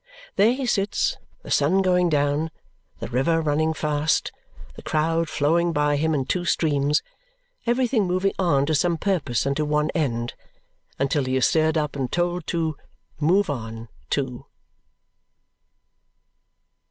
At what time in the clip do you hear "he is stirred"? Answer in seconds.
11.25-11.77